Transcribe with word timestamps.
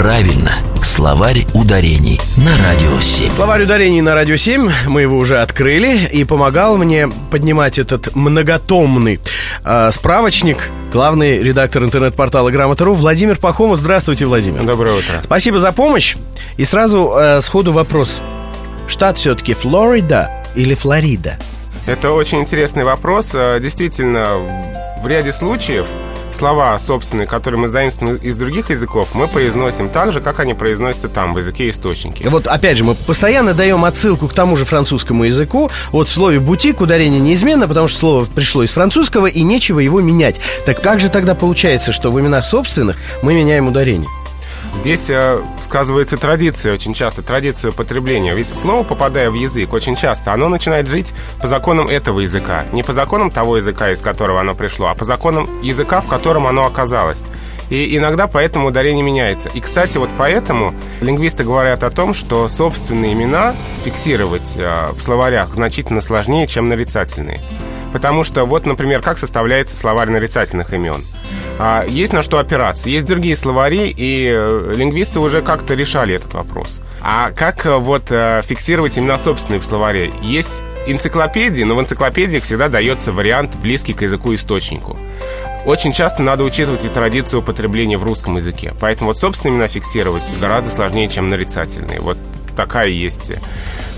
Правильно. 0.00 0.54
Словарь 0.82 1.46
ударений 1.52 2.18
на 2.38 2.56
Радио 2.56 2.98
7. 3.02 3.34
Словарь 3.34 3.64
ударений 3.64 4.00
на 4.00 4.14
Радио 4.14 4.36
7. 4.36 4.70
Мы 4.86 5.02
его 5.02 5.18
уже 5.18 5.40
открыли. 5.40 6.06
И 6.06 6.24
помогал 6.24 6.78
мне 6.78 7.06
поднимать 7.30 7.78
этот 7.78 8.16
многотомный 8.16 9.20
э, 9.62 9.90
справочник 9.92 10.70
главный 10.90 11.40
редактор 11.40 11.84
интернет-портала 11.84 12.50
Грамота.ру 12.50 12.94
Владимир 12.94 13.36
Пахомов. 13.36 13.78
Здравствуйте, 13.78 14.24
Владимир. 14.24 14.64
Доброе 14.64 14.96
утро. 14.96 15.20
Спасибо 15.22 15.58
за 15.58 15.70
помощь. 15.70 16.16
И 16.56 16.64
сразу 16.64 17.12
э, 17.14 17.42
сходу 17.42 17.74
вопрос. 17.74 18.22
Штат 18.88 19.18
все-таки 19.18 19.52
Флорида 19.52 20.30
или 20.54 20.74
Флорида? 20.74 21.36
Это 21.84 22.12
очень 22.12 22.38
интересный 22.38 22.84
вопрос. 22.84 23.32
Э, 23.34 23.60
действительно, 23.60 24.38
в 25.02 25.06
ряде 25.06 25.34
случаев 25.34 25.84
слова 26.36 26.78
собственные, 26.78 27.26
которые 27.26 27.60
мы 27.60 27.68
заимствуем 27.68 28.16
из 28.16 28.36
других 28.36 28.70
языков, 28.70 29.10
мы 29.14 29.28
произносим 29.28 29.88
так 29.88 30.12
же, 30.12 30.20
как 30.20 30.40
они 30.40 30.54
произносятся 30.54 31.08
там, 31.08 31.34
в 31.34 31.38
языке 31.38 31.70
источники. 31.70 32.26
Вот 32.26 32.46
опять 32.46 32.76
же, 32.76 32.84
мы 32.84 32.94
постоянно 32.94 33.54
даем 33.54 33.84
отсылку 33.84 34.28
к 34.28 34.34
тому 34.34 34.56
же 34.56 34.64
французскому 34.64 35.24
языку. 35.24 35.70
Вот 35.92 36.08
в 36.08 36.12
слове 36.12 36.40
«бутик» 36.40 36.80
ударение 36.80 37.20
неизменно, 37.20 37.68
потому 37.68 37.88
что 37.88 37.98
слово 37.98 38.24
пришло 38.26 38.62
из 38.62 38.70
французского, 38.70 39.26
и 39.26 39.42
нечего 39.42 39.80
его 39.80 40.00
менять. 40.00 40.40
Так 40.66 40.80
как 40.80 41.00
же 41.00 41.08
тогда 41.08 41.34
получается, 41.34 41.92
что 41.92 42.10
в 42.10 42.20
именах 42.20 42.44
собственных 42.44 42.96
мы 43.22 43.34
меняем 43.34 43.68
ударение? 43.68 44.08
Здесь 44.76 45.10
э, 45.10 45.44
сказывается 45.62 46.16
традиция 46.16 46.72
очень 46.72 46.94
часто, 46.94 47.22
традиция 47.22 47.70
употребления. 47.70 48.34
Ведь 48.34 48.48
слово, 48.48 48.82
попадая 48.82 49.30
в 49.30 49.34
язык, 49.34 49.72
очень 49.72 49.96
часто 49.96 50.32
оно 50.32 50.48
начинает 50.48 50.88
жить 50.88 51.12
по 51.40 51.46
законам 51.46 51.86
этого 51.86 52.20
языка. 52.20 52.64
Не 52.72 52.82
по 52.82 52.92
законам 52.92 53.30
того 53.30 53.58
языка, 53.58 53.90
из 53.90 54.00
которого 54.00 54.40
оно 54.40 54.54
пришло, 54.54 54.86
а 54.86 54.94
по 54.94 55.04
законам 55.04 55.62
языка, 55.62 56.00
в 56.00 56.06
котором 56.06 56.46
оно 56.46 56.64
оказалось. 56.64 57.22
И 57.68 57.96
иногда 57.96 58.26
поэтому 58.26 58.68
ударение 58.68 59.04
меняется. 59.04 59.48
И, 59.48 59.60
кстати, 59.60 59.96
вот 59.96 60.10
поэтому 60.18 60.74
лингвисты 61.00 61.44
говорят 61.44 61.84
о 61.84 61.90
том, 61.90 62.14
что 62.14 62.48
собственные 62.48 63.12
имена 63.12 63.54
фиксировать 63.84 64.54
э, 64.56 64.90
в 64.92 65.00
словарях 65.00 65.54
значительно 65.54 66.00
сложнее, 66.00 66.48
чем 66.48 66.68
нарицательные. 66.68 67.40
Потому 67.92 68.24
что 68.24 68.44
вот, 68.44 68.66
например, 68.66 69.02
как 69.02 69.18
составляется 69.18 69.76
словарь 69.76 70.10
нарицательных 70.10 70.72
имен. 70.72 71.04
А, 71.62 71.84
есть 71.86 72.14
на 72.14 72.22
что 72.22 72.38
опираться. 72.38 72.88
Есть 72.88 73.06
другие 73.06 73.36
словари, 73.36 73.92
и 73.94 74.26
э, 74.32 74.72
лингвисты 74.74 75.20
уже 75.20 75.42
как-то 75.42 75.74
решали 75.74 76.14
этот 76.14 76.32
вопрос. 76.32 76.80
А 77.02 77.32
как 77.32 77.66
э, 77.66 77.76
вот 77.76 78.04
э, 78.08 78.40
фиксировать 78.46 78.96
именно 78.96 79.18
собственные 79.18 79.60
в 79.60 79.64
словаре? 79.66 80.10
Есть 80.22 80.62
энциклопедии, 80.86 81.62
но 81.62 81.76
в 81.76 81.80
энциклопедиях 81.80 82.44
всегда 82.44 82.70
дается 82.70 83.12
вариант, 83.12 83.56
близкий 83.56 83.92
к 83.92 84.00
языку-источнику. 84.00 84.96
Очень 85.66 85.92
часто 85.92 86.22
надо 86.22 86.44
учитывать 86.44 86.86
и 86.86 86.88
традицию 86.88 87.40
употребления 87.40 87.98
в 87.98 88.04
русском 88.04 88.36
языке. 88.36 88.72
Поэтому 88.80 89.10
вот 89.10 89.18
собственные 89.18 89.56
имена 89.56 89.68
фиксировать 89.68 90.32
гораздо 90.40 90.70
сложнее, 90.70 91.10
чем 91.10 91.28
нарицательные. 91.28 92.00
Вот 92.00 92.16
такая 92.56 92.88
есть 92.88 93.32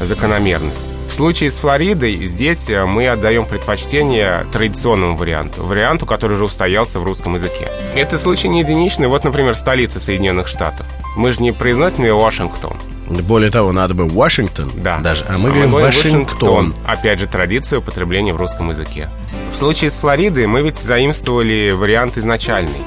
закономерность. 0.00 0.92
В 1.12 1.14
случае 1.14 1.50
с 1.50 1.58
Флоридой 1.58 2.26
здесь 2.26 2.70
э, 2.70 2.86
мы 2.86 3.06
отдаем 3.06 3.44
предпочтение 3.44 4.46
традиционному 4.50 5.14
варианту, 5.14 5.62
варианту, 5.62 6.06
который 6.06 6.32
уже 6.32 6.46
устоялся 6.46 6.98
в 6.98 7.04
русском 7.04 7.34
языке. 7.34 7.68
Это 7.94 8.18
случай 8.18 8.48
не 8.48 8.60
единичный. 8.60 9.08
Вот, 9.08 9.22
например, 9.22 9.54
столица 9.54 10.00
Соединенных 10.00 10.48
Штатов. 10.48 10.86
Мы 11.14 11.34
же 11.34 11.42
не 11.42 11.52
произносим 11.52 12.04
ее 12.04 12.14
Вашингтон. 12.14 12.78
Более 13.10 13.50
того, 13.50 13.72
надо 13.72 13.92
бы 13.92 14.08
Вашингтон 14.08 14.72
да. 14.74 15.00
даже, 15.00 15.26
а 15.28 15.36
мы 15.36 15.50
а 15.50 15.52
говорим 15.52 15.70
мы 15.72 15.82
Вашингтон. 15.82 16.24
Вашингтон. 16.24 16.74
Опять 16.86 17.18
же, 17.18 17.26
традиция 17.26 17.80
употребления 17.80 18.32
в 18.32 18.38
русском 18.38 18.70
языке. 18.70 19.10
В 19.52 19.56
случае 19.56 19.90
с 19.90 19.98
Флоридой 19.98 20.46
мы 20.46 20.62
ведь 20.62 20.78
заимствовали 20.78 21.72
вариант 21.72 22.16
изначальный. 22.16 22.80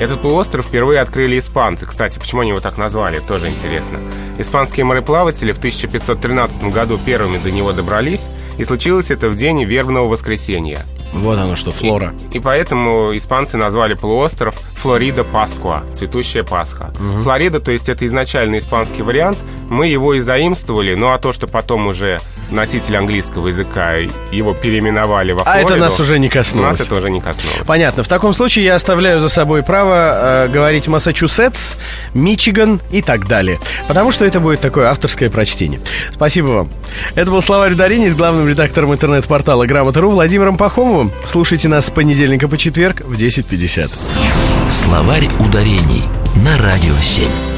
Этот 0.00 0.22
полуостров 0.22 0.64
впервые 0.64 0.98
открыли 1.00 1.38
испанцы. 1.38 1.84
Кстати, 1.84 2.18
почему 2.18 2.40
они 2.40 2.50
его 2.50 2.60
так 2.60 2.78
назвали, 2.78 3.18
тоже 3.18 3.48
интересно. 3.48 4.00
Испанские 4.38 4.86
мореплаватели 4.86 5.52
в 5.52 5.58
1513 5.58 6.72
году 6.72 6.96
первыми 6.96 7.36
до 7.36 7.50
него 7.50 7.72
добрались, 7.72 8.30
и 8.56 8.64
случилось 8.64 9.10
это 9.10 9.28
в 9.28 9.36
день 9.36 9.62
вербного 9.62 10.08
воскресенья. 10.08 10.80
Вот 11.12 11.38
оно 11.38 11.54
что, 11.54 11.70
флора. 11.70 12.14
И, 12.32 12.38
и 12.38 12.40
поэтому 12.40 13.14
испанцы 13.14 13.58
назвали 13.58 13.92
полуостров 13.92 14.54
Флорида 14.54 15.22
Паскуа, 15.22 15.82
цветущая 15.92 16.44
Пасха. 16.44 16.94
Угу. 16.98 17.24
Флорида, 17.24 17.60
то 17.60 17.70
есть 17.70 17.90
это 17.90 18.06
изначальный 18.06 18.58
испанский 18.58 19.02
вариант, 19.02 19.36
мы 19.70 19.86
его 19.86 20.14
и 20.14 20.20
заимствовали, 20.20 20.94
ну 20.94 21.12
а 21.12 21.18
то, 21.18 21.32
что 21.32 21.46
потом 21.46 21.86
уже 21.86 22.20
носитель 22.50 22.96
английского 22.96 23.48
языка 23.48 23.94
его 24.32 24.52
переименовали 24.52 25.32
во 25.32 25.44
Флориду. 25.44 25.68
А 25.68 25.70
это 25.72 25.76
нас 25.76 26.00
уже 26.00 26.18
не 26.18 26.28
коснулось. 26.28 26.78
Нас 26.78 26.86
это 26.86 26.96
уже 26.96 27.10
не 27.10 27.20
коснулось. 27.20 27.66
Понятно. 27.66 28.02
В 28.02 28.08
таком 28.08 28.32
случае 28.32 28.64
я 28.64 28.74
оставляю 28.74 29.20
за 29.20 29.28
собой 29.28 29.62
право 29.62 30.46
э, 30.46 30.48
говорить 30.48 30.88
Массачусетс, 30.88 31.76
Мичиган 32.14 32.80
и 32.90 33.00
так 33.00 33.28
далее. 33.28 33.60
Потому 33.86 34.10
что 34.10 34.24
это 34.24 34.40
будет 34.40 34.60
такое 34.60 34.88
авторское 34.88 35.30
прочтение. 35.30 35.80
Спасибо 36.12 36.48
вам. 36.48 36.70
Это 37.14 37.30
был 37.30 37.40
словарь 37.40 37.72
ударений 37.72 38.10
с 38.10 38.16
главным 38.16 38.48
редактором 38.48 38.92
интернет-портала 38.92 39.66
Грамота.ру 39.66 40.10
Владимиром 40.10 40.56
Пахомовым. 40.56 41.12
Слушайте 41.24 41.68
нас 41.68 41.86
с 41.86 41.90
понедельника 41.90 42.48
по 42.48 42.58
четверг 42.58 43.02
в 43.02 43.12
10.50. 43.12 43.90
Словарь 44.70 45.28
ударений 45.38 46.04
на 46.36 46.58
Радио 46.58 46.94
7. 47.00 47.49